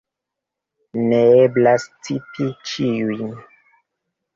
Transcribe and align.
Neeblas 1.11 1.87
citi 2.09 2.51
ĉiujn. 2.73 3.41